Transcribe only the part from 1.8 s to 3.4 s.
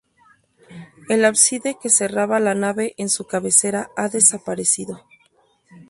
cerraba la nave en su